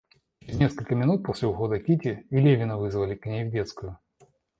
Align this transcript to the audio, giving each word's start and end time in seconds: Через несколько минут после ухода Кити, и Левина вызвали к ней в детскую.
Через 0.39 0.57
несколько 0.59 0.95
минут 0.95 1.21
после 1.23 1.47
ухода 1.47 1.77
Кити, 1.77 2.25
и 2.31 2.37
Левина 2.39 2.75
вызвали 2.79 3.13
к 3.13 3.27
ней 3.27 3.43
в 3.47 3.51
детскую. 3.51 3.99